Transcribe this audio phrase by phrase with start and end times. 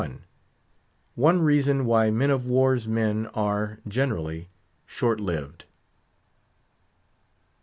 [1.13, 4.47] ONE REASON WHY MEN OF WAR'S MEN ARE, GENERALLY,
[4.87, 5.65] SHORT LIVED.